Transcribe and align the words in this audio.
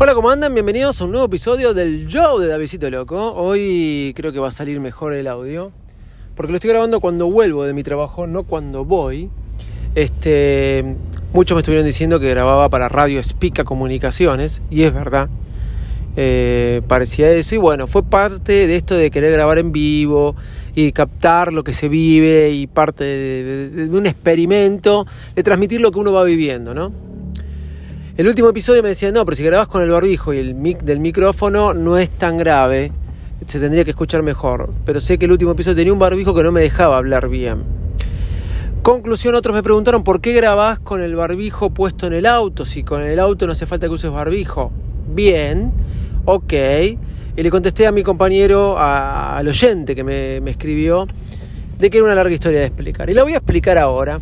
Hola, 0.00 0.14
¿cómo 0.14 0.30
andan? 0.30 0.54
Bienvenidos 0.54 1.00
a 1.00 1.06
un 1.06 1.10
nuevo 1.10 1.26
episodio 1.26 1.74
del 1.74 2.06
Show 2.06 2.38
de 2.38 2.46
Davidito 2.46 2.88
Loco. 2.88 3.32
Hoy 3.32 4.12
creo 4.14 4.30
que 4.30 4.38
va 4.38 4.46
a 4.46 4.52
salir 4.52 4.78
mejor 4.78 5.12
el 5.12 5.26
audio, 5.26 5.72
porque 6.36 6.52
lo 6.52 6.56
estoy 6.58 6.70
grabando 6.70 7.00
cuando 7.00 7.28
vuelvo 7.28 7.64
de 7.64 7.72
mi 7.72 7.82
trabajo, 7.82 8.28
no 8.28 8.44
cuando 8.44 8.84
voy. 8.84 9.28
Este, 9.96 10.84
muchos 11.32 11.56
me 11.56 11.62
estuvieron 11.62 11.84
diciendo 11.84 12.20
que 12.20 12.30
grababa 12.30 12.68
para 12.68 12.88
Radio 12.88 13.20
Spica 13.20 13.64
Comunicaciones, 13.64 14.62
y 14.70 14.84
es 14.84 14.94
verdad. 14.94 15.28
Eh, 16.14 16.80
parecía 16.86 17.32
eso, 17.32 17.56
y 17.56 17.58
bueno, 17.58 17.88
fue 17.88 18.04
parte 18.04 18.68
de 18.68 18.76
esto 18.76 18.96
de 18.96 19.10
querer 19.10 19.32
grabar 19.32 19.58
en 19.58 19.72
vivo 19.72 20.36
y 20.76 20.92
captar 20.92 21.52
lo 21.52 21.64
que 21.64 21.72
se 21.72 21.88
vive, 21.88 22.52
y 22.52 22.68
parte 22.68 23.02
de 23.02 23.88
un 23.90 24.06
experimento 24.06 25.08
de 25.34 25.42
transmitir 25.42 25.80
lo 25.80 25.90
que 25.90 25.98
uno 25.98 26.12
va 26.12 26.22
viviendo, 26.22 26.72
¿no? 26.72 27.07
El 28.18 28.26
último 28.26 28.48
episodio 28.48 28.82
me 28.82 28.88
decía, 28.88 29.12
no, 29.12 29.24
pero 29.24 29.36
si 29.36 29.44
grabas 29.44 29.68
con 29.68 29.80
el 29.80 29.90
barbijo 29.90 30.34
y 30.34 30.38
el 30.38 30.56
mic 30.56 30.80
del 30.80 30.98
micrófono 30.98 31.72
no 31.72 31.98
es 31.98 32.10
tan 32.10 32.36
grave, 32.36 32.90
se 33.46 33.60
tendría 33.60 33.84
que 33.84 33.90
escuchar 33.90 34.24
mejor. 34.24 34.70
Pero 34.84 34.98
sé 34.98 35.18
que 35.18 35.26
el 35.26 35.30
último 35.30 35.52
episodio 35.52 35.76
tenía 35.76 35.92
un 35.92 36.00
barbijo 36.00 36.34
que 36.34 36.42
no 36.42 36.50
me 36.50 36.60
dejaba 36.60 36.96
hablar 36.96 37.28
bien. 37.28 37.62
Conclusión, 38.82 39.36
otros 39.36 39.54
me 39.54 39.62
preguntaron 39.62 40.02
por 40.02 40.20
qué 40.20 40.32
grabás 40.32 40.80
con 40.80 41.00
el 41.00 41.14
barbijo 41.14 41.70
puesto 41.70 42.08
en 42.08 42.12
el 42.12 42.26
auto, 42.26 42.64
si 42.64 42.82
con 42.82 43.02
el 43.02 43.20
auto 43.20 43.46
no 43.46 43.52
hace 43.52 43.66
falta 43.66 43.86
que 43.86 43.92
uses 43.92 44.10
barbijo. 44.10 44.72
Bien, 45.14 45.70
ok. 46.24 46.52
Y 47.36 47.42
le 47.44 47.50
contesté 47.50 47.86
a 47.86 47.92
mi 47.92 48.02
compañero, 48.02 48.76
al 48.80 49.46
oyente 49.46 49.94
que 49.94 50.02
me, 50.02 50.40
me 50.40 50.50
escribió, 50.50 51.06
de 51.78 51.88
que 51.88 51.98
era 51.98 52.04
una 52.04 52.16
larga 52.16 52.34
historia 52.34 52.58
de 52.58 52.66
explicar. 52.66 53.10
Y 53.10 53.14
la 53.14 53.22
voy 53.22 53.34
a 53.34 53.36
explicar 53.36 53.78
ahora. 53.78 54.18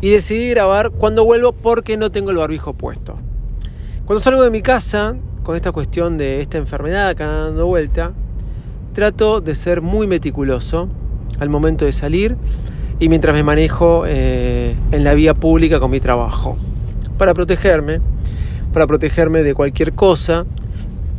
Y 0.00 0.10
decidí 0.10 0.50
grabar 0.50 0.90
cuando 0.90 1.24
vuelvo 1.24 1.50
porque 1.50 1.96
no 1.96 2.12
tengo 2.12 2.30
el 2.30 2.36
barbijo 2.36 2.74
puesto. 2.74 3.16
Cuando 4.04 4.20
salgo 4.20 4.42
de 4.42 4.50
mi 4.50 4.62
casa, 4.62 5.14
con 5.44 5.54
esta 5.54 5.70
cuestión 5.70 6.18
de 6.18 6.40
esta 6.40 6.58
enfermedad 6.58 7.08
acá 7.08 7.26
dando 7.26 7.68
vuelta, 7.68 8.12
trato 8.94 9.40
de 9.40 9.54
ser 9.54 9.80
muy 9.80 10.08
meticuloso 10.08 10.88
al 11.38 11.48
momento 11.48 11.84
de 11.84 11.92
salir 11.92 12.36
y 12.98 13.08
mientras 13.08 13.32
me 13.32 13.44
manejo 13.44 14.02
eh, 14.06 14.74
en 14.90 15.04
la 15.04 15.14
vía 15.14 15.34
pública 15.34 15.78
con 15.78 15.92
mi 15.92 16.00
trabajo. 16.00 16.58
Para 17.16 17.32
protegerme, 17.32 18.00
para 18.72 18.88
protegerme 18.88 19.44
de 19.44 19.54
cualquier 19.54 19.92
cosa. 19.92 20.46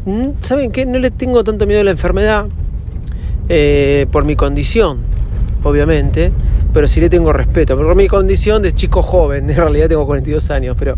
Mm, 0.03 0.31
¿Saben 0.41 0.73
qué? 0.73 0.85
No 0.85 0.99
le 0.99 1.09
tengo 1.09 1.41
tanto 1.45 1.65
miedo 1.65 1.79
a 1.79 1.85
la 1.85 1.91
enfermedad 1.91 2.47
eh, 3.47 4.07
por 4.11 4.25
mi 4.25 4.35
condición, 4.35 4.99
obviamente, 5.63 6.33
pero 6.73 6.89
sí 6.89 6.99
le 6.99 7.09
tengo 7.09 7.31
respeto. 7.31 7.77
Por 7.77 7.95
mi 7.95 8.09
condición 8.09 8.61
de 8.61 8.73
chico 8.73 9.01
joven, 9.01 9.49
en 9.49 9.55
realidad 9.55 9.87
tengo 9.87 10.05
42 10.05 10.51
años, 10.51 10.75
pero 10.77 10.97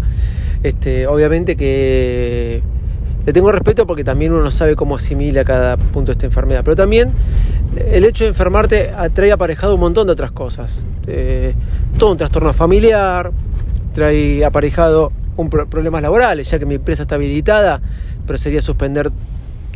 este, 0.64 1.08
obviamente 1.08 1.56
que 1.56 2.62
le 3.26 3.34
tengo 3.34 3.52
respeto 3.52 3.88
porque 3.88 4.04
también 4.04 4.34
uno 4.34 4.44
no 4.44 4.52
sabe 4.52 4.76
cómo 4.76 4.96
asimila 4.96 5.44
cada 5.44 5.78
punto 5.78 6.12
esta 6.12 6.28
enfermedad. 6.28 6.62
Pero 6.64 6.76
también 6.76 7.12
el 7.76 8.06
hecho 8.06 8.24
de 8.24 8.30
enfermarte 8.30 8.92
trae 9.14 9.32
aparejado 9.32 9.74
un 9.74 9.82
montón 9.82 10.08
de 10.08 10.14
otras 10.14 10.32
cosas. 10.32 10.86
Eh, 11.08 11.56
todo 11.98 12.12
un 12.12 12.18
trastorno 12.18 12.54
familiar, 12.54 13.32
trae 13.94 14.46
aparejado 14.46 15.12
un 15.38 15.50
problemas 15.50 16.02
laborales, 16.02 16.50
ya 16.50 16.60
que 16.60 16.66
mi 16.66 16.76
empresa 16.76 17.04
está 17.04 17.16
habilitada, 17.16 17.82
pero 18.28 18.38
sería 18.38 18.62
suspender 18.62 19.12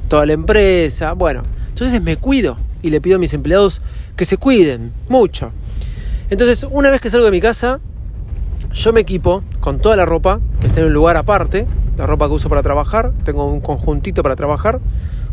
toda 0.08 0.26
la 0.26 0.34
empresa. 0.34 1.14
Bueno, 1.14 1.44
entonces 1.70 2.02
me 2.02 2.18
cuido 2.18 2.58
y 2.82 2.92
le 2.92 3.02
pido 3.02 3.16
a 3.16 3.20
mis 3.20 3.34
empleados 3.34 3.82
que 4.16 4.26
se 4.26 4.38
cuiden 4.38 4.92
mucho. 5.08 5.52
Entonces, 6.30 6.66
una 6.70 6.92
vez 6.92 7.02
que 7.02 7.10
salgo 7.10 7.26
de 7.26 7.32
mi 7.32 7.42
casa, 7.42 7.80
yo 8.74 8.94
me 8.94 9.02
equipo 9.02 9.44
con 9.60 9.80
toda 9.80 9.96
la 9.96 10.06
ropa 10.06 10.40
que 10.60 10.68
está 10.68 10.82
en 10.82 10.88
un 10.88 10.94
lugar 10.94 11.18
aparte, 11.18 11.66
la 11.98 12.06
ropa 12.08 12.28
que 12.28 12.34
uso 12.34 12.50
para 12.50 12.64
trabajar, 12.64 13.14
tengo 13.24 13.46
un 13.46 13.62
conjuntito 13.62 14.24
para 14.24 14.36
trabajar, 14.36 14.80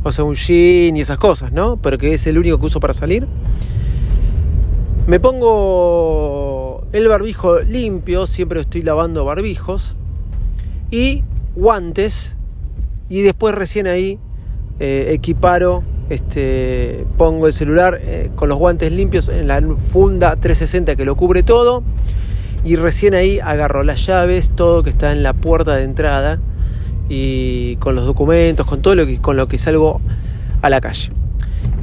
o 0.03 0.13
sea, 0.13 0.25
un 0.25 0.35
jean 0.35 0.97
y 0.97 1.01
esas 1.01 1.19
cosas, 1.19 1.53
¿no? 1.53 1.77
Pero 1.77 1.99
que 1.99 2.15
es 2.15 2.27
el 2.27 2.39
único 2.39 2.59
que 2.59 2.67
uso 2.67 2.81
para 2.81 2.95
salir. 2.95 3.27
Me 5.07 5.21
pongo 5.21 6.85
el 6.93 7.07
barbijo 7.09 7.61
limpio, 7.61 8.27
siempre 8.27 8.61
estoy 8.61 8.83
lavando 8.83 9.25
barbijos, 9.25 9.97
y 10.91 11.23
guantes, 11.55 12.37
y 13.09 13.23
después 13.23 13.55
recién 13.55 13.87
ahí 13.87 14.19
eh, 14.79 15.11
equiparo, 15.13 15.83
este, 16.11 17.07
pongo 17.17 17.47
el 17.47 17.53
celular 17.53 17.99
eh, 18.01 18.31
con 18.35 18.49
los 18.49 18.59
guantes 18.59 18.93
limpios 18.93 19.29
en 19.29 19.49
la 19.49 19.61
funda 19.79 20.37
360 20.37 20.95
que 20.95 21.05
lo 21.05 21.17
cubre 21.17 21.43
todo 21.43 21.83
y 22.67 22.75
recién 22.75 23.15
ahí 23.15 23.39
agarro 23.39 23.85
las 23.85 24.05
llaves, 24.05 24.51
todo 24.51 24.83
que 24.83 24.91
está 24.91 25.13
en 25.13 25.23
la 25.23 25.35
puerta 25.35 25.77
de 25.77 25.85
entrada 25.85 26.41
y 27.09 27.77
con 27.77 27.95
los 27.95 28.05
documentos, 28.05 28.67
con 28.67 28.83
todo 28.83 28.97
lo 28.97 29.07
que, 29.07 29.21
con 29.21 29.37
lo 29.37 29.47
que 29.47 29.57
salgo 29.57 30.01
a 30.63 30.69
la 30.69 30.81
calle. 30.81 31.11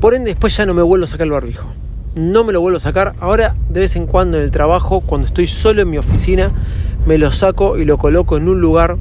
Por 0.01 0.13
ende, 0.13 0.31
después 0.31 0.57
ya 0.57 0.66
no 0.66 0.73
me 0.73 0.81
vuelvo 0.81 1.05
a 1.05 1.07
sacar 1.07 1.25
el 1.25 1.31
barbijo. 1.31 1.67
No 2.16 2.44
me 2.44 2.51
lo 2.51 2.59
vuelvo 2.59 2.77
a 2.77 2.81
sacar. 2.81 3.16
Ahora, 3.21 3.55
de 3.69 3.79
vez 3.79 3.95
en 3.95 4.07
cuando 4.07 4.38
en 4.38 4.44
el 4.44 4.51
trabajo, 4.51 4.99
cuando 4.99 5.25
estoy 5.25 5.47
solo 5.47 5.81
en 5.81 5.89
mi 5.89 5.97
oficina, 5.97 6.51
me 7.05 7.17
lo 7.17 7.31
saco 7.31 7.77
y 7.77 7.85
lo 7.85 7.97
coloco 7.97 8.35
en 8.35 8.50
un 8.50 8.59
lugar 8.59 8.97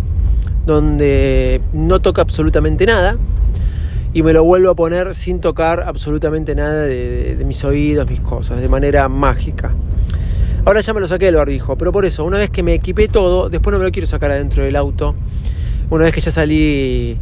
donde 0.65 1.61
no 1.73 2.01
toca 2.01 2.23
absolutamente 2.23 2.87
nada. 2.87 3.17
Y 4.13 4.23
me 4.23 4.33
lo 4.33 4.45
vuelvo 4.45 4.71
a 4.71 4.77
poner 4.77 5.17
sin 5.17 5.41
tocar 5.41 5.83
absolutamente 5.83 6.55
nada 6.55 6.83
de, 6.83 7.35
de 7.35 7.45
mis 7.45 7.65
oídos, 7.65 8.09
mis 8.09 8.21
cosas, 8.21 8.61
de 8.61 8.69
manera 8.69 9.09
mágica. 9.09 9.75
Ahora 10.65 10.81
ya 10.81 10.95
me 10.95 11.01
lo 11.01 11.09
saqué 11.09 11.25
del 11.25 11.35
barbijo, 11.35 11.77
pero 11.77 11.91
por 11.91 12.05
eso, 12.05 12.25
una 12.25 12.39
vez 12.39 12.49
que 12.49 12.63
me 12.63 12.73
equipé 12.75 13.09
todo, 13.09 13.51
después 13.51 13.73
no 13.73 13.81
me 13.81 13.85
lo 13.85 13.91
quiero 13.91 14.07
sacar 14.07 14.31
adentro 14.31 14.63
del 14.63 14.77
auto. 14.77 15.17
Una 15.91 16.05
vez 16.05 16.15
que 16.15 16.21
ya 16.21 16.31
salí 16.31 17.19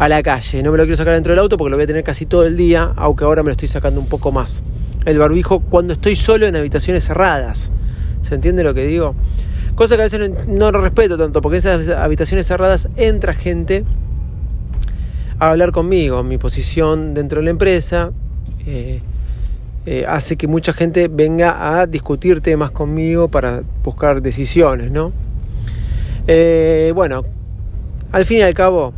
a 0.00 0.08
la 0.08 0.24
calle, 0.24 0.60
no 0.64 0.72
me 0.72 0.78
lo 0.78 0.82
quiero 0.82 0.96
sacar 0.96 1.14
dentro 1.14 1.32
del 1.32 1.38
auto 1.38 1.56
porque 1.56 1.70
lo 1.70 1.76
voy 1.76 1.84
a 1.84 1.86
tener 1.86 2.02
casi 2.02 2.26
todo 2.26 2.44
el 2.44 2.56
día, 2.56 2.92
aunque 2.96 3.22
ahora 3.22 3.44
me 3.44 3.48
lo 3.48 3.52
estoy 3.52 3.68
sacando 3.68 4.00
un 4.00 4.08
poco 4.08 4.32
más. 4.32 4.64
El 5.04 5.18
barbijo 5.18 5.60
cuando 5.60 5.92
estoy 5.92 6.16
solo 6.16 6.46
en 6.46 6.56
habitaciones 6.56 7.04
cerradas. 7.04 7.70
¿Se 8.22 8.34
entiende 8.34 8.64
lo 8.64 8.74
que 8.74 8.84
digo? 8.86 9.14
Cosa 9.76 9.94
que 9.94 10.02
a 10.02 10.04
veces 10.06 10.48
no, 10.48 10.72
lo 10.72 10.80
respeto 10.80 11.16
tanto, 11.16 11.40
porque 11.40 11.58
en 11.58 11.60
esas 11.60 11.88
habitaciones 11.90 12.48
cerradas 12.48 12.88
entra 12.96 13.34
gente 13.34 13.84
a 15.38 15.50
hablar 15.50 15.70
conmigo, 15.70 16.24
mi 16.24 16.38
posición 16.38 17.14
dentro 17.14 17.38
de 17.38 17.44
la 17.44 17.50
empresa. 17.50 18.10
Eh, 18.66 19.00
eh, 19.86 20.04
hace 20.06 20.36
que 20.36 20.46
mucha 20.46 20.72
gente 20.72 21.08
venga 21.08 21.80
a 21.80 21.86
discutir 21.86 22.40
temas 22.40 22.70
conmigo 22.70 23.28
para 23.28 23.62
buscar 23.82 24.20
decisiones, 24.20 24.90
¿no? 24.90 25.12
Eh, 26.26 26.92
bueno, 26.94 27.24
al 28.12 28.24
fin 28.24 28.38
y 28.38 28.42
al 28.42 28.54
cabo, 28.54 28.92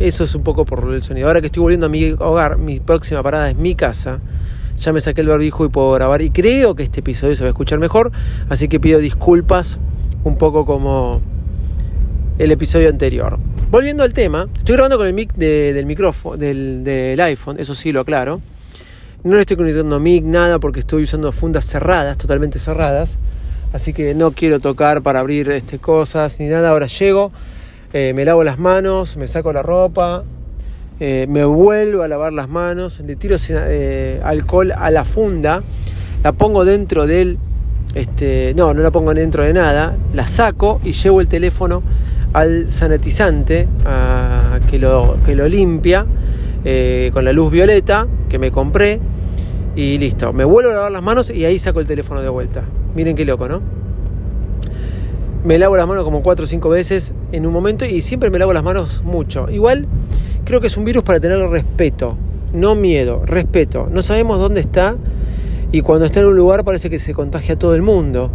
eso 0.00 0.24
es 0.24 0.34
un 0.34 0.42
poco 0.42 0.64
por 0.64 0.92
el 0.92 1.02
sonido. 1.02 1.26
Ahora 1.26 1.40
que 1.40 1.46
estoy 1.46 1.60
volviendo 1.60 1.86
a 1.86 1.88
mi 1.88 2.12
hogar, 2.12 2.56
mi 2.56 2.80
próxima 2.80 3.22
parada 3.22 3.50
es 3.50 3.56
mi 3.56 3.74
casa. 3.74 4.20
Ya 4.80 4.92
me 4.92 5.00
saqué 5.00 5.20
el 5.20 5.28
barbijo 5.28 5.64
y 5.64 5.68
puedo 5.68 5.92
grabar. 5.92 6.22
Y 6.22 6.30
creo 6.30 6.74
que 6.74 6.82
este 6.82 7.00
episodio 7.00 7.36
se 7.36 7.44
va 7.44 7.48
a 7.48 7.50
escuchar 7.50 7.78
mejor. 7.78 8.10
Así 8.48 8.68
que 8.68 8.80
pido 8.80 8.98
disculpas, 8.98 9.78
un 10.24 10.38
poco 10.38 10.64
como 10.64 11.20
el 12.38 12.50
episodio 12.50 12.88
anterior. 12.88 13.38
Volviendo 13.70 14.02
al 14.02 14.12
tema, 14.12 14.48
estoy 14.56 14.74
grabando 14.74 14.96
con 14.96 15.06
el 15.06 15.14
mic 15.14 15.34
del 15.34 15.86
micrófono, 15.86 16.36
del, 16.36 16.82
del 16.84 17.20
iPhone, 17.20 17.56
eso 17.58 17.74
sí 17.74 17.92
lo 17.92 18.00
aclaro. 18.00 18.40
No 19.24 19.36
le 19.36 19.42
estoy 19.42 19.56
conectando 19.56 20.00
mic, 20.00 20.24
nada, 20.24 20.58
porque 20.58 20.80
estoy 20.80 21.04
usando 21.04 21.30
fundas 21.30 21.64
cerradas, 21.64 22.18
totalmente 22.18 22.58
cerradas. 22.58 23.20
Así 23.72 23.92
que 23.92 24.16
no 24.16 24.32
quiero 24.32 24.58
tocar 24.58 25.00
para 25.00 25.20
abrir 25.20 25.48
este, 25.50 25.78
cosas 25.78 26.40
ni 26.40 26.46
nada. 26.46 26.70
Ahora 26.70 26.88
llego, 26.88 27.30
eh, 27.92 28.14
me 28.16 28.24
lavo 28.24 28.42
las 28.42 28.58
manos, 28.58 29.16
me 29.16 29.28
saco 29.28 29.52
la 29.52 29.62
ropa, 29.62 30.24
eh, 30.98 31.26
me 31.28 31.44
vuelvo 31.44 32.02
a 32.02 32.08
lavar 32.08 32.32
las 32.32 32.48
manos, 32.48 32.98
le 32.98 33.14
tiro 33.14 33.36
eh, 33.48 34.20
alcohol 34.24 34.72
a 34.72 34.90
la 34.90 35.04
funda, 35.04 35.62
la 36.24 36.32
pongo 36.32 36.64
dentro 36.64 37.06
del... 37.06 37.38
Este, 37.94 38.54
no, 38.56 38.74
no 38.74 38.82
la 38.82 38.90
pongo 38.90 39.14
dentro 39.14 39.44
de 39.44 39.52
nada, 39.52 39.96
la 40.14 40.26
saco 40.26 40.80
y 40.82 40.92
llevo 40.92 41.20
el 41.20 41.28
teléfono 41.28 41.84
al 42.32 42.68
sanitizante 42.68 43.68
a, 43.84 44.58
que, 44.68 44.78
lo, 44.80 45.18
que 45.24 45.36
lo 45.36 45.46
limpia 45.46 46.06
con 47.12 47.24
la 47.24 47.32
luz 47.32 47.50
violeta 47.50 48.06
que 48.30 48.38
me 48.38 48.50
compré 48.52 49.00
y 49.74 49.98
listo. 49.98 50.32
Me 50.32 50.44
vuelvo 50.44 50.70
a 50.70 50.74
lavar 50.74 50.92
las 50.92 51.02
manos 51.02 51.30
y 51.30 51.44
ahí 51.44 51.58
saco 51.58 51.80
el 51.80 51.86
teléfono 51.86 52.20
de 52.20 52.28
vuelta. 52.28 52.64
Miren 52.94 53.16
qué 53.16 53.24
loco, 53.24 53.48
¿no? 53.48 53.60
Me 55.44 55.58
lavo 55.58 55.76
las 55.76 55.86
manos 55.86 56.04
como 56.04 56.22
4 56.22 56.44
o 56.44 56.46
5 56.46 56.68
veces 56.68 57.14
en 57.32 57.46
un 57.46 57.52
momento 57.52 57.84
y 57.84 58.02
siempre 58.02 58.30
me 58.30 58.38
lavo 58.38 58.52
las 58.52 58.62
manos 58.62 59.02
mucho. 59.04 59.50
Igual 59.50 59.86
creo 60.44 60.60
que 60.60 60.68
es 60.68 60.76
un 60.76 60.84
virus 60.84 61.02
para 61.02 61.18
tener 61.18 61.38
respeto, 61.48 62.16
no 62.52 62.74
miedo, 62.74 63.24
respeto. 63.26 63.88
No 63.90 64.02
sabemos 64.02 64.38
dónde 64.38 64.60
está 64.60 64.96
y 65.72 65.80
cuando 65.80 66.06
está 66.06 66.20
en 66.20 66.26
un 66.26 66.36
lugar 66.36 66.64
parece 66.64 66.90
que 66.90 66.98
se 66.98 67.12
contagia 67.12 67.54
a 67.54 67.58
todo 67.58 67.74
el 67.74 67.82
mundo. 67.82 68.30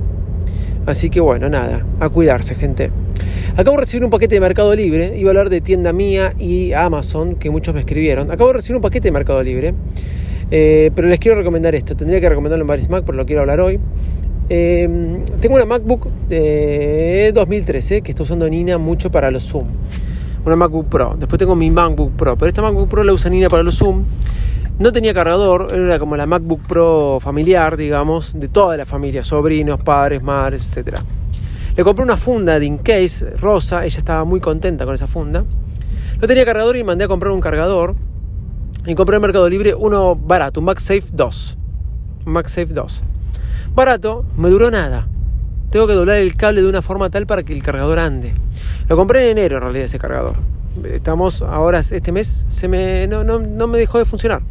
Así 0.85 1.09
que 1.09 1.19
bueno, 1.21 1.49
nada, 1.49 1.85
a 1.99 2.09
cuidarse, 2.09 2.55
gente. 2.55 2.91
Acabo 3.55 3.77
de 3.77 3.81
recibir 3.81 4.03
un 4.03 4.09
paquete 4.09 4.35
de 4.35 4.41
Mercado 4.41 4.75
Libre, 4.75 5.17
iba 5.17 5.29
a 5.29 5.31
hablar 5.31 5.49
de 5.49 5.61
tienda 5.61 5.93
mía 5.93 6.33
y 6.37 6.73
Amazon, 6.73 7.35
que 7.35 7.49
muchos 7.49 7.73
me 7.73 7.79
escribieron. 7.79 8.31
Acabo 8.31 8.49
de 8.49 8.55
recibir 8.55 8.75
un 8.75 8.81
paquete 8.81 9.07
de 9.07 9.11
Mercado 9.11 9.41
Libre 9.43 9.73
eh, 10.51 10.91
pero 10.95 11.07
les 11.07 11.19
quiero 11.19 11.37
recomendar 11.37 11.75
esto. 11.75 11.95
Tendría 11.95 12.21
que 12.21 12.29
recomendarlo 12.29 12.63
en 12.63 12.67
varios 12.67 12.89
Mac, 12.89 13.03
pero 13.05 13.17
lo 13.17 13.25
quiero 13.25 13.41
hablar 13.41 13.59
hoy. 13.59 13.79
Eh, 14.49 15.23
tengo 15.41 15.55
una 15.55 15.65
MacBook 15.65 16.07
de 16.29 17.31
2013 17.33 18.01
que 18.01 18.11
está 18.11 18.23
usando 18.23 18.49
Nina 18.49 18.77
mucho 18.77 19.11
para 19.11 19.29
los 19.29 19.43
Zoom. 19.43 19.65
una 20.45 20.55
MacBook 20.55 20.87
Pro. 20.87 21.15
Después 21.19 21.37
tengo 21.37 21.55
mi 21.55 21.69
MacBook 21.69 22.13
Pro, 22.13 22.37
pero 22.37 22.47
esta 22.47 22.61
MacBook 22.61 22.87
Pro 22.87 23.03
la 23.03 23.13
usa 23.13 23.29
Nina 23.29 23.49
para 23.49 23.63
los 23.63 23.77
Zoom. 23.77 24.05
No 24.79 24.91
tenía 24.91 25.13
cargador, 25.13 25.73
era 25.73 25.97
como 25.97 26.15
la 26.15 26.27
MacBook 26.27 26.61
Pro 26.67 27.17
familiar, 27.19 27.77
digamos, 27.77 28.39
de 28.39 28.47
toda 28.47 28.77
la 28.77 28.85
familia, 28.85 29.23
sobrinos, 29.23 29.81
padres, 29.81 30.21
madres, 30.21 30.77
etc. 30.77 30.99
Le 31.75 31.83
compré 31.83 32.03
una 32.03 32.15
funda 32.15 32.59
de 32.59 32.67
Incase 32.67 33.31
rosa, 33.31 33.85
ella 33.85 33.97
estaba 33.97 34.23
muy 34.23 34.39
contenta 34.39 34.85
con 34.85 34.95
esa 34.95 35.07
funda. 35.07 35.43
No 36.21 36.27
tenía 36.27 36.45
cargador 36.45 36.77
y 36.77 36.83
mandé 36.83 37.05
a 37.05 37.07
comprar 37.07 37.31
un 37.31 37.41
cargador. 37.41 37.95
Y 38.87 38.95
compré 38.95 39.17
en 39.17 39.21
Mercado 39.21 39.49
Libre 39.49 39.75
uno 39.75 40.15
barato, 40.15 40.61
un 40.61 40.65
MagSafe 40.65 41.03
2. 41.11 41.57
Un 42.25 42.31
MagSafe 42.31 42.67
2. 42.67 43.03
Barato, 43.75 44.23
me 44.37 44.47
duró 44.47 44.71
nada. 44.71 45.09
Tengo 45.69 45.87
que 45.87 45.93
doblar 45.93 46.19
el 46.19 46.37
cable 46.37 46.61
de 46.61 46.69
una 46.69 46.81
forma 46.81 47.09
tal 47.09 47.27
para 47.27 47.43
que 47.43 47.51
el 47.51 47.61
cargador 47.61 47.99
ande. 47.99 48.33
Lo 48.87 48.95
compré 48.95 49.29
en 49.29 49.37
enero 49.37 49.57
en 49.57 49.63
realidad 49.63 49.85
ese 49.85 49.99
cargador. 49.99 50.37
Estamos 50.85 51.41
ahora, 51.41 51.79
este 51.79 52.13
mes, 52.13 52.45
se 52.47 52.69
me, 52.69 53.07
no, 53.07 53.25
no 53.25 53.67
me 53.67 53.77
dejó 53.77 53.97
de 53.97 54.05
funcionar. 54.05 54.41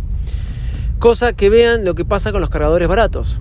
Cosa 0.98 1.32
que 1.32 1.48
vean 1.48 1.86
lo 1.86 1.94
que 1.94 2.04
pasa 2.04 2.30
con 2.30 2.42
los 2.42 2.50
cargadores 2.50 2.88
baratos. 2.88 3.40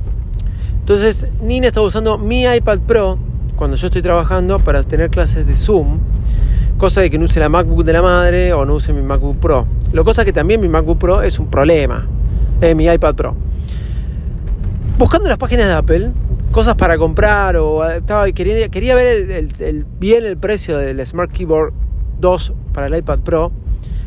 Entonces, 0.79 1.27
Nina 1.41 1.67
está 1.67 1.81
usando 1.81 2.17
mi 2.17 2.45
iPad 2.45 2.79
Pro 2.79 3.19
cuando 3.57 3.75
yo 3.75 3.87
estoy 3.87 4.01
trabajando 4.01 4.59
para 4.59 4.81
tener 4.83 5.09
clases 5.09 5.45
de 5.45 5.57
Zoom. 5.57 5.99
Cosa 6.77 7.01
de 7.01 7.09
que 7.09 7.17
no 7.17 7.25
use 7.25 7.39
la 7.39 7.49
MacBook 7.49 7.83
de 7.83 7.93
la 7.93 8.01
madre 8.01 8.53
o 8.53 8.65
no 8.65 8.75
use 8.75 8.93
mi 8.93 9.01
MacBook 9.01 9.37
Pro. 9.37 9.65
Lo 9.93 10.03
cosa 10.03 10.25
que 10.25 10.33
también 10.33 10.59
mi 10.59 10.67
MacBook 10.67 10.97
Pro 10.97 11.21
es 11.21 11.39
un 11.39 11.49
problema. 11.49 12.07
Es 12.61 12.75
mi 12.75 12.85
iPad 12.85 13.15
Pro. 13.15 13.35
Buscando 14.97 15.29
las 15.29 15.37
páginas 15.37 15.67
de 15.67 15.73
Apple, 15.73 16.11
cosas 16.51 16.75
para 16.75 16.97
comprar 16.97 17.57
o 17.57 17.85
estaba, 17.89 18.31
quería, 18.31 18.69
quería 18.69 18.95
ver 18.95 19.47
bien 19.99 20.25
el 20.25 20.37
precio 20.37 20.77
del 20.77 21.05
Smart 21.05 21.31
Keyboard 21.31 21.73
2 22.19 22.53
para 22.73 22.87
el 22.87 22.95
iPad 22.95 23.19
Pro 23.19 23.51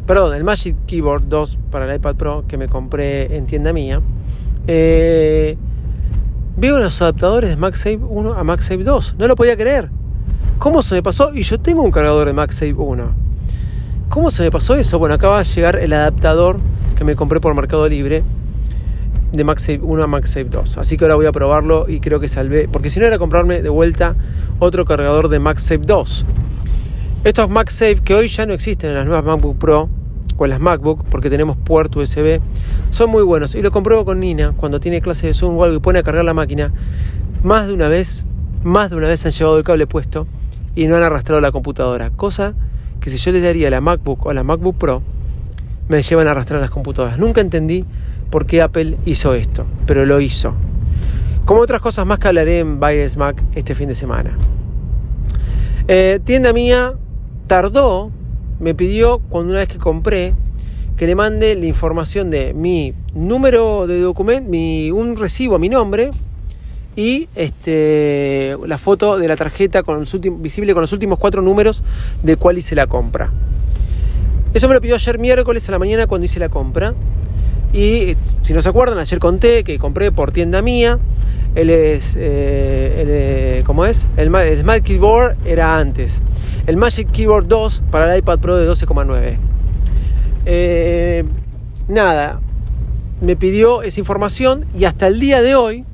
perdón, 0.09 0.35
el 0.35 0.43
Magic 0.43 0.75
Keyboard 0.87 1.29
2 1.29 1.59
para 1.71 1.85
el 1.85 1.97
iPad 1.97 2.17
Pro 2.17 2.45
que 2.49 2.57
me 2.57 2.67
compré 2.67 3.37
en 3.37 3.45
tienda 3.45 3.75
mía, 3.75 4.01
eh, 4.67 5.59
veo 6.57 6.79
los 6.79 7.01
adaptadores 7.03 7.51
de 7.51 7.57
MagSafe 7.57 7.99
1 7.99 8.33
a 8.33 8.43
MagSafe 8.43 8.85
2. 8.85 9.17
No 9.19 9.29
lo 9.29 9.37
podía 9.37 9.57
creer. 9.57 9.91
¿Cómo 10.59 10.83
se 10.83 10.97
me 10.97 11.05
pasó? 11.05 11.33
Y 11.33 11.45
yo 11.45 11.61
tengo 11.61 11.83
un 11.83 11.93
cargador 11.93 12.27
de 12.27 12.33
MagSafe 12.33 12.73
1. 12.73 13.11
¿Cómo 14.09 14.29
se 14.33 14.43
me 14.43 14.51
pasó 14.51 14.75
eso? 14.75 14.99
Bueno, 14.99 15.15
acaba 15.15 15.39
de 15.39 15.45
llegar 15.45 15.77
el 15.77 15.93
adaptador 15.93 16.59
que 16.97 17.05
me 17.05 17.15
compré 17.15 17.39
por 17.39 17.55
Mercado 17.55 17.89
Libre 17.89 18.25
de 19.31 19.45
MagSafe 19.45 19.79
1 19.81 20.03
a 20.03 20.07
MagSafe 20.09 20.47
2. 20.47 20.79
Así 20.79 20.97
que 20.97 21.05
ahora 21.05 21.15
voy 21.15 21.27
a 21.27 21.33
probarlo 21.33 21.87
y 21.89 22.01
creo 22.01 22.19
que 22.19 22.29
salvé. 22.29 22.67
Porque 22.67 22.91
si 22.91 22.99
no 22.99 23.07
era 23.07 23.19
comprarme 23.19 23.63
de 23.63 23.69
vuelta 23.69 24.17
otro 24.59 24.85
cargador 24.85 25.29
de 25.29 25.39
MagSafe 25.39 25.79
2. 25.79 26.27
Estos 27.23 27.49
MagSafe 27.49 28.01
que 28.03 28.15
hoy 28.17 28.27
ya 28.27 28.45
no 28.45 28.53
existen 28.53 28.91
en 28.91 28.97
las 28.97 29.07
nuevas 29.07 29.25
MacBook 29.25 29.59
Pro 29.59 29.89
con 30.37 30.51
las 30.51 30.59
MacBook 30.59 31.05
porque 31.05 31.31
tenemos 31.31 31.57
puerto 31.57 32.01
USB. 32.01 32.41
Son 32.91 33.11
muy 33.11 33.23
buenos 33.23 33.55
y 33.55 33.63
lo 33.63 33.71
compruebo 33.71 34.05
con 34.05 34.19
Nina 34.19 34.55
cuando 34.57 34.81
tiene 34.81 35.01
clase 35.03 35.29
de 35.29 35.35
Zoom 35.35 35.57
o 35.57 35.63
algo 35.63 35.77
y 35.77 35.81
pone 35.81 36.01
a 36.01 36.03
cargar 36.03 36.25
la 36.25 36.35
máquina. 36.35 36.73
Más 37.45 37.69
de 37.69 37.75
una 37.75 37.87
vez, 37.87 38.25
más 38.65 38.91
de 38.91 38.97
una 38.97 39.07
vez 39.07 39.25
han 39.25 39.31
llevado 39.31 39.57
el 39.57 39.63
cable 39.63 39.87
puesto 39.87 40.27
y 40.75 40.87
no 40.87 40.97
han 40.97 41.03
arrastrado 41.03 41.41
la 41.41 41.53
computadora. 41.53 42.11
Cosa 42.11 42.55
que 43.01 43.11
si 43.11 43.17
yo 43.17 43.33
les 43.33 43.43
daría 43.43 43.71
la 43.71 43.81
MacBook 43.81 44.27
o 44.27 44.33
la 44.33 44.43
MacBook 44.43 44.77
Pro, 44.77 45.03
me 45.89 46.03
llevan 46.03 46.27
a 46.29 46.33
arrastrar 46.33 46.61
las 46.61 46.71
computadoras. 46.71 47.19
Nunca 47.19 47.41
entendí 47.41 47.85
por 48.31 48.47
qué 48.47 48.63
Apple 48.63 48.97
hizo 49.05 49.35
esto, 49.35 49.67
pero 49.87 50.05
lo 50.07 50.21
hizo. 50.21 50.55
Como 51.45 51.61
otras 51.61 51.81
cosas 51.81 52.05
más 52.05 52.19
que 52.19 52.29
hablaré 52.29 52.59
en 52.59 52.79
Buyers 52.79 53.17
Mac 53.17 53.43
este 53.55 53.75
fin 53.75 53.89
de 53.89 53.95
semana. 53.95 54.37
Eh, 55.87 56.21
tienda 56.25 56.53
mía 56.53 56.95
tardó 57.47 58.11
me 58.61 58.75
pidió 58.75 59.21
cuando 59.21 59.51
una 59.51 59.61
vez 59.61 59.69
que 59.69 59.79
compré 59.79 60.35
que 60.97 61.07
le 61.07 61.15
mande 61.15 61.55
la 61.55 61.67
información 61.67 62.29
de 62.29 62.53
mi 62.55 62.93
número 63.15 63.87
de 63.87 64.01
documento, 64.01 64.51
mi, 64.51 64.91
un 64.91 65.17
recibo 65.17 65.57
a 65.57 65.59
mi 65.59 65.69
nombre 65.69 66.11
y 66.99 67.29
este, 67.37 68.57
la 68.67 68.77
foto 68.77 69.19
de 69.19 69.29
la 69.29 69.37
tarjeta 69.37 69.85
visible 70.33 70.73
con 70.73 70.81
los 70.81 70.93
últimos 70.93 71.21
cuatro 71.21 71.43
números 71.43 71.85
de 72.25 72.35
cuál 72.35 72.59
hice 72.59 72.75
la 72.75 72.89
compra. 72.89 73.31
Eso 74.53 74.67
me 74.67 74.75
lo 74.75 74.81
pidió 74.81 74.97
ayer 74.97 75.17
miércoles 75.21 75.69
a 75.69 75.73
la 75.73 75.79
mañana 75.79 76.09
cuando 76.09 76.25
hice 76.25 76.41
la 76.41 76.49
compra. 76.49 76.95
Y 77.73 78.17
si 78.43 78.53
no 78.53 78.61
se 78.63 78.69
acuerdan, 78.69 78.99
ayer 78.99 79.21
conté 79.21 79.63
que 79.63 79.79
compré 79.79 80.11
por 80.11 80.33
tienda 80.33 80.61
mía. 80.61 80.99
Él 81.55 81.71
es, 81.71 82.17
eh, 82.19 83.63
¿cómo 83.65 83.87
es? 83.87 84.09
El, 84.17 84.35
el 84.35 84.61
Smart 84.61 84.83
Keyboard 84.83 85.37
era 85.47 85.79
antes 85.79 86.21
el 86.67 86.77
Magic 86.77 87.13
Keyboard 87.13 87.47
2 87.47 87.85
para 87.93 88.13
el 88.13 88.19
iPad 88.19 88.41
Pro 88.41 88.57
de 88.57 88.69
12,9. 88.69 89.39
Eh, 90.47 91.25
nada, 91.87 92.41
me 93.21 93.37
pidió 93.37 93.83
esa 93.83 94.01
información 94.01 94.67
y 94.77 94.85
hasta 94.85 95.07
el 95.07 95.21
día 95.21 95.43
de 95.43 95.55
hoy 95.55 95.85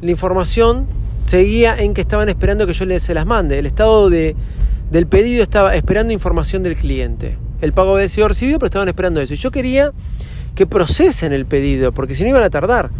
la 0.00 0.10
información 0.10 0.86
seguía 1.24 1.76
en 1.76 1.94
que 1.94 2.00
estaban 2.00 2.28
esperando 2.28 2.66
que 2.66 2.72
yo 2.72 2.84
les 2.86 3.02
se 3.02 3.14
las 3.14 3.26
mande. 3.26 3.58
El 3.58 3.66
estado 3.66 4.10
de, 4.10 4.36
del 4.90 5.06
pedido 5.06 5.42
estaba 5.42 5.74
esperando 5.74 6.12
información 6.12 6.62
del 6.62 6.76
cliente. 6.76 7.36
El 7.60 7.72
pago 7.72 7.96
había 7.96 8.08
sido 8.08 8.28
recibido, 8.28 8.58
pero 8.58 8.66
estaban 8.66 8.88
esperando 8.88 9.20
eso. 9.20 9.34
Y 9.34 9.36
yo 9.36 9.50
quería 9.50 9.92
que 10.54 10.66
procesen 10.66 11.32
el 11.32 11.46
pedido, 11.46 11.92
porque 11.92 12.14
si 12.14 12.22
no 12.22 12.30
iban 12.30 12.42
a 12.42 12.50
tardar. 12.50 12.90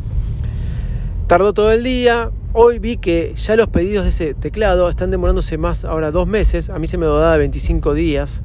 Tardó 1.27 1.53
todo 1.53 1.73
el 1.73 1.85
día, 1.85 2.31
Hoy 2.55 2.79
vi 2.79 2.97
que 2.97 3.35
ya 3.37 3.56
los 3.56 3.69
pedidos 3.69 4.05
de 4.05 4.09
ese 4.09 4.35
teclado 4.35 4.89
están 4.89 5.11
demorándose 5.11 5.59
más 5.59 5.85
ahora 5.85 6.11
dos 6.11 6.27
meses. 6.27 6.71
A 6.71 6.79
mí 6.79 6.87
se 6.87 6.97
me 6.97 7.05
da 7.05 7.37
25 7.37 7.93
días. 7.93 8.43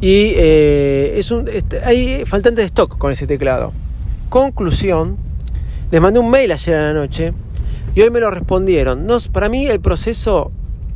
Y 0.00 0.34
eh, 0.36 1.14
es 1.18 1.32
un, 1.32 1.48
este, 1.48 1.84
hay 1.84 2.24
faltante 2.24 2.60
de 2.60 2.66
stock 2.66 2.96
con 2.96 3.10
ese 3.10 3.26
teclado. 3.26 3.72
Conclusión, 4.28 5.16
les 5.90 6.00
mandé 6.00 6.18
un 6.20 6.30
mail 6.30 6.52
ayer 6.52 6.76
a 6.76 6.82
la 6.88 6.92
noche 6.92 7.32
y 7.94 8.00
hoy 8.02 8.10
me 8.10 8.20
lo 8.20 8.30
respondieron. 8.30 9.06
No, 9.06 9.18
para 9.32 9.48
mí 9.48 9.66
el 9.66 9.80
proceso 9.80 10.52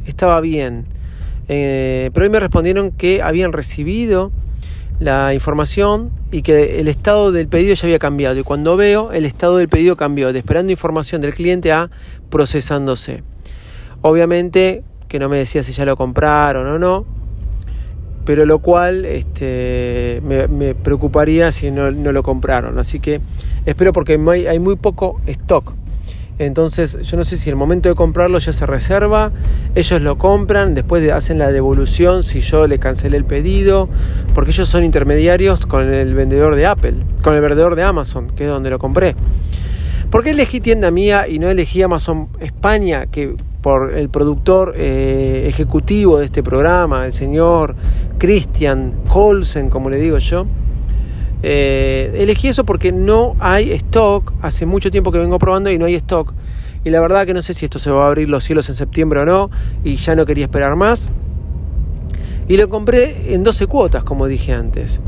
estaba 0.07 0.41
bien, 0.41 0.87
eh, 1.49 2.11
pero 2.13 2.25
hoy 2.25 2.31
me 2.31 2.41
respondieron 2.41 2.91
que 2.91 3.23
habían 3.23 3.53
recibido 3.53 4.33
la 5.01 5.35
información 5.35 6.11
y 6.31 6.43
que 6.43 6.81
el 6.81 6.89
estado 6.89 7.33
del 7.33 7.49
pedido 7.49 7.75
ya 7.75 7.87
había 7.87 7.99
cambiado. 7.99 8.39
Y 8.39 8.43
cuando 8.43 8.77
veo, 8.77 9.13
el 9.13 9.25
estado 9.25 9.57
del 9.57 9.69
pedido 9.69 9.97
cambió 9.97 10.33
de 10.33 10.39
esperando 10.39 10.71
información 10.71 11.21
del 11.21 11.35
cliente 11.35 11.73
a 11.73 11.91
procesándose. 12.31 13.25
Obviamente 14.03 14.85
que 15.13 15.19
no 15.19 15.29
me 15.29 15.37
decía 15.37 15.63
si 15.63 15.73
ya 15.73 15.85
lo 15.85 15.95
compraron 15.95 16.67
o 16.67 16.79
no, 16.79 17.05
pero 18.25 18.47
lo 18.47 18.59
cual 18.59 19.05
este, 19.05 20.23
me, 20.25 20.75
preocuparía 20.75 21.53
si 21.53 21.71
no, 21.71 21.91
lo 21.91 22.23
compraron. 22.23 22.79
Así 22.79 23.01
que 23.01 23.21
espero 23.67 23.93
porque 23.93 24.19
hay 24.49 24.59
muy 24.59 24.77
poco 24.77 25.21
stock 25.27 25.75
entonces 26.39 26.99
yo 27.03 27.17
no 27.17 27.25
sé 27.25 27.37
si 27.37 27.51
el 27.51 27.57
momento 27.57 27.89
de 27.89 27.95
comprarlo 27.95 28.39
ya 28.39 28.53
se 28.53 28.67
reserva, 28.67 29.33
ellos 29.75 30.01
lo 30.01 30.19
compran, 30.19 30.75
después 30.75 31.09
hacen 31.11 31.39
la 31.39 31.53
devolución 31.53 32.23
si 32.23 32.41
yo 32.41 32.67
le 32.67 32.79
cancelé 32.79 33.17
el 33.17 33.25
pedido, 33.25 33.89
porque 34.35 34.51
ellos 34.51 34.69
son 34.69 34.85
intermediarios 34.85 35.67
con 35.67 35.93
el 35.93 36.15
vendedor 36.15 36.57
de 36.57 36.67
Apple, 36.67 36.95
con 37.23 37.35
el 37.35 37.41
vendedor 37.41 37.77
de 37.77 37.83
Amazon, 37.83 38.29
que 38.29 38.45
es 38.45 38.51
donde 38.51 38.71
lo 38.71 38.79
compré. 38.79 39.15
¿Por 40.11 40.25
qué 40.25 40.31
elegí 40.31 40.61
tienda 40.61 40.91
mía 40.91 41.27
y 41.29 41.39
no 41.39 41.49
elegí 41.49 41.83
Amazon 41.83 42.29
España, 42.41 43.07
que 43.07 43.35
por 43.63 43.95
el 43.95 44.09
productor 44.09 44.75
eh, 44.77 45.47
ejecutivo 45.49 46.19
de 46.19 46.27
este 46.27 46.43
programa, 46.43 47.07
el 47.07 47.13
señor 47.13 47.77
Christian 48.19 48.93
Colsen, 49.09 49.71
como 49.71 49.89
le 49.89 49.99
digo 49.99 50.19
yo? 50.19 50.47
Eh, 51.45 52.15
elegí 52.19 52.49
eso 52.49 52.65
porque 52.65 52.93
no 52.93 53.37
hay 53.39 53.73
stock. 53.73 54.33
Hace 54.43 54.67
mucho 54.67 54.91
tiempo 54.91 55.13
que 55.13 55.19
vengo 55.19 55.39
probando 55.39 55.71
y 55.71 55.79
no 55.79 55.87
hay 55.87 55.95
stock. 55.95 56.35
Y 56.85 56.91
la 56.91 57.01
verdad 57.01 57.25
que 57.27 57.35
no 57.35 57.43
sé 57.43 57.55
si 57.55 57.65
esto 57.65 57.79
se 57.79 57.91
va 57.91 58.05
a 58.05 58.09
abrir 58.09 58.29
los 58.29 58.45
cielos 58.45 58.69
en 58.69 58.75
septiembre 58.75 59.21
o 59.21 59.25
no. 59.25 59.51
Y 59.85 59.97
ya 59.97 60.17
no 60.17 60.27
quería 60.27 60.45
esperar 60.45 60.77
más. 60.77 61.09
Y 62.49 62.57
lo 62.57 62.69
compré 62.69 63.35
en 63.35 63.45
12 63.45 63.67
cuotas, 63.67 64.05
como 64.05 64.27
dije 64.27 64.53
antes. 64.53 65.01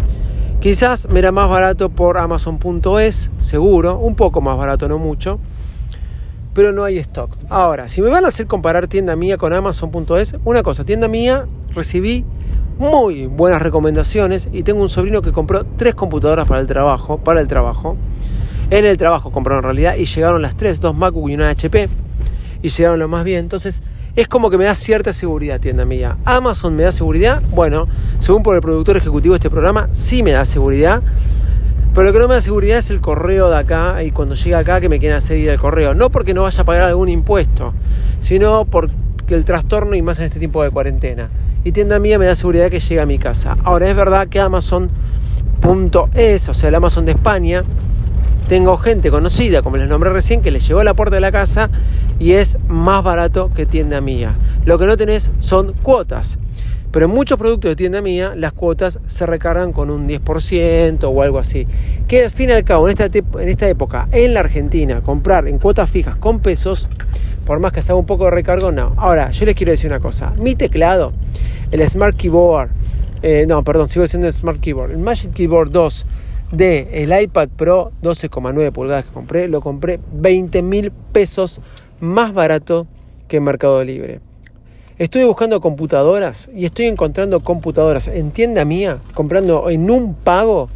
Quizás 0.61 1.09
me 1.11 1.19
era 1.19 1.31
más 1.31 1.49
barato 1.49 1.91
por 1.91 2.19
Amazon.es, 2.19 3.31
seguro. 3.39 3.99
Un 3.99 4.15
poco 4.15 4.41
más 4.41 4.57
barato, 4.57 4.89
no 4.89 4.99
mucho. 4.99 5.39
Pero 6.55 6.73
no 6.73 6.85
hay 6.85 6.99
stock. 6.99 7.37
Ahora, 7.51 7.89
si 7.89 8.01
me 8.01 8.09
van 8.09 8.25
a 8.25 8.29
hacer 8.29 8.47
comparar 8.47 8.87
tienda 8.87 9.17
mía 9.17 9.37
con 9.37 9.53
Amazon.es, 9.53 10.37
una 10.45 10.63
cosa, 10.63 10.85
tienda 10.85 11.09
mía 11.09 11.47
recibí 11.75 12.25
muy 12.79 13.27
buenas 13.27 13.63
recomendaciones 13.63 14.49
y 14.53 14.63
tengo 14.63 14.83
un 14.83 14.89
sobrino 14.89 15.23
que 15.23 15.33
compró 15.33 15.65
tres 15.77 15.95
computadoras 15.95 16.47
para 16.47 16.61
el 16.61 16.67
trabajo, 16.67 17.19
para 17.19 17.41
el 17.41 17.49
trabajo. 17.49 17.97
En 18.71 18.85
el 18.85 18.97
trabajo 18.97 19.31
compraron 19.31 19.65
en 19.65 19.65
realidad 19.65 19.97
y 19.97 20.07
llegaron 20.07 20.43
las 20.43 20.57
tres, 20.57 20.81
dos 20.81 20.95
MacBook 20.95 21.31
y 21.31 21.35
una 21.35 21.51
HP 21.51 21.89
y 22.63 22.69
llegaron 22.69 22.99
lo 22.99 23.09
más 23.09 23.25
bien. 23.25 23.41
Entonces 23.41 23.83
es 24.17 24.29
como 24.29 24.49
que 24.49 24.59
me 24.59 24.65
da 24.65 24.75
cierta 24.75 25.13
seguridad, 25.13 25.61
tienda 25.61 25.85
mía. 25.85 26.17
Amazon 26.25 26.75
me 26.75 26.85
da 26.85 26.93
seguridad, 26.93 27.43
bueno, 27.51 27.89
según 28.21 28.43
por 28.43 28.55
el 28.55 28.63
productor 28.63 28.97
ejecutivo 28.97 29.35
de 29.35 29.39
este 29.39 29.51
programa, 29.51 29.89
sí 29.93 30.23
me 30.23 30.33
da 30.33 30.45
seguridad. 30.45 31.03
Pero 31.95 32.07
lo 32.07 32.13
que 32.13 32.19
no 32.19 32.27
me 32.27 32.35
da 32.35 32.43
seguridad 32.43 32.79
es 32.79 32.91
el 32.91 33.01
correo 33.01 33.49
de 33.49 33.57
acá 33.57 34.03
y 34.03 34.11
cuando 34.11 34.35
llega 34.35 34.59
acá 34.59 34.81
que 34.81 34.89
me 34.89 34.99
quieren 34.99 35.17
hacer 35.17 35.39
ir 35.39 35.51
al 35.51 35.61
correo. 35.61 35.95
No 35.95 36.11
porque 36.11 36.35
no 36.35 36.43
vaya 36.43 36.61
a 36.61 36.65
pagar 36.65 36.83
algún 36.83 37.09
impuesto, 37.09 37.73
sino 38.21 38.65
porque 38.65 38.93
el 39.29 39.45
trastorno 39.45 39.95
y 39.95 40.03
más 40.03 40.19
en 40.19 40.25
este 40.25 40.41
tiempo 40.41 40.63
de 40.63 40.71
cuarentena 40.71 41.31
y 41.65 41.73
tienda 41.73 41.99
mía 41.99 42.19
me 42.19 42.27
da 42.27 42.37
seguridad 42.37 42.69
que 42.69 42.79
llega 42.79 43.03
a 43.03 43.07
mi 43.07 43.19
casa. 43.19 43.57
Ahora 43.65 43.89
es 43.89 43.97
verdad 43.97 44.29
que 44.29 44.39
Amazon.es, 44.39 44.91
o 46.49 46.55
sea, 46.55 46.69
el 46.69 46.75
Amazon 46.75 47.07
de 47.07 47.13
España, 47.13 47.65
tengo 48.49 48.77
gente 48.77 49.11
conocida, 49.11 49.63
como 49.63 49.79
les 49.79 49.89
nombré 49.89 50.11
recién, 50.11 50.43
que 50.43 50.51
le 50.51 50.61
llegó 50.61 50.81
a 50.81 50.85
la 50.85 50.93
puerta 50.93 51.15
de 51.15 51.23
la 51.23 51.33
casa 51.33 51.71
y 52.19 52.33
es 52.33 52.59
más 52.69 53.03
barato 53.03 53.51
que 53.55 53.65
tienda 53.65 54.03
mía. 54.03 54.35
Lo 54.67 54.79
que 54.79 54.87
no 54.87 54.99
tenés 54.99 55.31
son 55.41 55.73
cuotas. 55.73 56.39
Pero 56.95 57.07
en 57.07 57.11
muchos 57.11 57.37
productos 57.39 57.73
de 57.73 57.75
tienda 57.75 58.01
mía 58.03 58.35
las 58.37 58.53
cuotas 58.53 59.01
se 59.09 59.27
recargan 59.27 59.73
con 59.73 59.91
un 59.91 60.07
10% 60.07 61.03
o 61.03 61.23
algo 61.23 61.41
así. 61.41 61.67
Que 62.07 62.27
al 62.27 62.31
fin 62.31 62.51
y 62.51 62.53
al 62.53 62.63
cabo, 62.63 62.89
en 62.89 62.97
esta, 62.97 63.19
en 63.19 63.49
esta 63.49 63.69
época, 63.69 64.09
en 64.13 64.33
la 64.33 64.39
Argentina, 64.39 65.01
comprar 65.01 65.49
en 65.49 65.59
cuotas 65.59 65.91
fijas 65.91 66.17
con 66.17 66.39
pesos, 66.39 66.89
por 67.45 67.59
más 67.59 67.73
que 67.73 67.83
sea 67.83 67.97
un 67.97 68.07
poco 68.07 68.27
de 68.27 68.31
recargo, 68.31 68.71
no. 68.71 68.95
Ahora, 68.97 69.33
yo 69.33 69.45
les 69.45 69.57
quiero 69.57 69.73
decir 69.73 69.91
una 69.91 69.99
cosa. 69.99 70.35
Mi 70.39 70.55
teclado, 70.55 71.13
el 71.73 71.85
Smart 71.89 72.17
Keyboard, 72.17 72.71
eh, 73.23 73.45
no, 73.49 73.65
perdón, 73.65 73.89
sigo 73.89 74.05
diciendo 74.05 74.29
el 74.29 74.33
Smart 74.33 74.61
Keyboard, 74.61 74.93
el 74.93 74.99
Magic 74.99 75.33
Keyboard 75.33 75.73
2 75.73 76.07
de 76.53 77.03
el 77.03 77.23
iPad 77.23 77.49
Pro 77.57 77.91
12,9 78.05 78.71
pulgadas 78.71 79.05
que 79.05 79.11
compré, 79.11 79.49
lo 79.49 79.61
compré 79.61 79.99
20 80.13 80.63
mil 80.63 80.93
pesos 81.11 81.61
más 81.99 82.33
barato 82.33 82.87
que 83.27 83.41
Mercado 83.41 83.83
Libre. 83.83 84.21
Estoy 84.97 85.25
buscando 85.25 85.61
computadoras 85.61 86.49
y 86.55 86.67
estoy 86.67 86.87
encontrando 86.87 87.41
computadoras 87.41 88.07
en 88.07 88.31
tienda 88.31 88.65
mía, 88.65 88.99
comprando 89.13 89.69
en 89.69 89.91
un 89.91 90.15
pago 90.15 90.69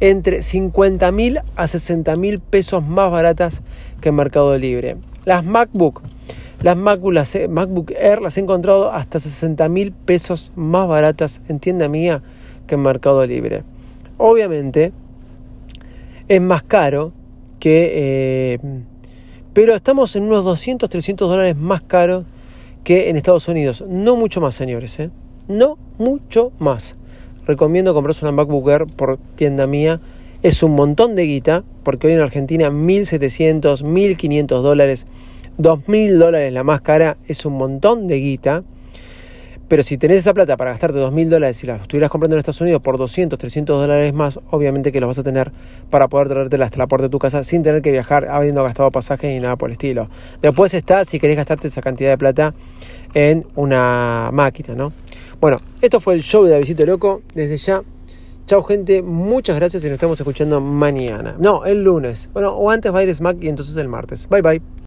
entre 0.00 0.42
50 0.42 1.12
mil 1.12 1.38
a 1.54 1.68
60 1.68 2.16
mil 2.16 2.40
pesos 2.40 2.84
más 2.84 3.12
baratas 3.12 3.62
que 4.00 4.08
en 4.08 4.16
Mercado 4.16 4.58
Libre. 4.58 4.96
Las 5.24 5.44
MacBook, 5.44 6.02
las 6.62 6.76
MacBook, 6.76 7.14
MacBook 7.48 7.92
Air 7.92 8.20
las 8.20 8.36
he 8.38 8.40
encontrado 8.40 8.90
hasta 8.90 9.20
60 9.20 9.68
mil 9.68 9.92
pesos 9.92 10.50
más 10.56 10.88
baratas 10.88 11.40
en 11.48 11.60
tienda 11.60 11.88
mía 11.88 12.22
que 12.66 12.74
en 12.74 12.82
Mercado 12.82 13.24
Libre. 13.24 13.62
Obviamente 14.18 14.92
es 16.26 16.40
más 16.40 16.64
caro 16.64 17.12
que... 17.60 17.92
Eh, 17.94 18.58
pero 19.52 19.76
estamos 19.76 20.16
en 20.16 20.24
unos 20.24 20.44
200, 20.44 20.90
300 20.90 21.28
dólares 21.28 21.56
más 21.56 21.82
caros 21.82 22.24
que 22.84 23.08
en 23.08 23.16
Estados 23.16 23.48
Unidos. 23.48 23.84
No 23.88 24.16
mucho 24.16 24.40
más, 24.40 24.54
señores. 24.54 24.98
¿eh? 25.00 25.10
No 25.48 25.78
mucho 25.98 26.52
más. 26.58 26.96
Recomiendo 27.46 27.94
comprarse 27.94 28.24
una 28.24 28.32
MacBook 28.32 28.68
Air 28.68 28.86
por 28.86 29.18
tienda 29.36 29.66
mía. 29.66 30.00
Es 30.42 30.62
un 30.62 30.72
montón 30.72 31.16
de 31.16 31.24
guita, 31.24 31.64
porque 31.82 32.06
hoy 32.06 32.14
en 32.14 32.20
Argentina 32.20 32.70
1.700, 32.70 33.82
1.500 33.82 34.46
dólares, 34.62 35.06
2.000 35.58 36.16
dólares 36.16 36.52
la 36.52 36.64
más 36.64 36.80
cara, 36.80 37.18
es 37.28 37.44
un 37.44 37.54
montón 37.54 38.06
de 38.06 38.16
guita. 38.16 38.64
Pero 39.70 39.84
si 39.84 39.98
tenés 39.98 40.18
esa 40.18 40.34
plata 40.34 40.56
para 40.56 40.72
gastarte 40.72 40.98
2.000 40.98 41.28
dólares 41.28 41.62
y 41.62 41.68
la 41.68 41.76
estuvieras 41.76 42.10
comprando 42.10 42.34
en 42.34 42.40
Estados 42.40 42.60
Unidos 42.60 42.82
por 42.82 42.98
200, 42.98 43.38
300 43.38 43.78
dólares 43.78 44.12
más, 44.12 44.40
obviamente 44.50 44.90
que 44.90 44.98
los 44.98 45.06
vas 45.06 45.20
a 45.20 45.22
tener 45.22 45.52
para 45.90 46.08
poder 46.08 46.26
traértela 46.28 46.64
hasta 46.64 46.76
la 46.76 46.88
puerta 46.88 47.04
de 47.04 47.10
tu 47.10 47.20
casa 47.20 47.44
sin 47.44 47.62
tener 47.62 47.80
que 47.80 47.92
viajar 47.92 48.26
habiendo 48.28 48.64
gastado 48.64 48.90
pasaje 48.90 49.28
ni 49.28 49.38
nada 49.38 49.54
por 49.54 49.70
el 49.70 49.74
estilo. 49.74 50.08
Después 50.42 50.74
está 50.74 51.04
si 51.04 51.20
querés 51.20 51.36
gastarte 51.36 51.68
esa 51.68 51.82
cantidad 51.82 52.10
de 52.10 52.18
plata 52.18 52.52
en 53.14 53.46
una 53.54 54.30
máquina, 54.32 54.74
¿no? 54.74 54.92
Bueno, 55.40 55.56
esto 55.80 56.00
fue 56.00 56.14
el 56.14 56.22
show 56.22 56.42
de 56.42 56.50
Davidito 56.50 56.84
Loco. 56.84 57.22
Desde 57.32 57.56
ya, 57.56 57.84
chao 58.46 58.64
gente, 58.64 59.02
muchas 59.02 59.54
gracias 59.54 59.84
y 59.84 59.86
nos 59.86 59.94
estamos 59.94 60.18
escuchando 60.18 60.60
mañana. 60.60 61.36
No, 61.38 61.64
el 61.64 61.84
lunes. 61.84 62.28
Bueno, 62.32 62.56
o 62.56 62.72
antes 62.72 62.92
va 62.92 62.98
a 62.98 63.02
ir 63.04 63.14
Smack 63.14 63.40
y 63.44 63.48
entonces 63.48 63.76
el 63.76 63.86
martes. 63.86 64.28
Bye 64.28 64.42
bye. 64.42 64.60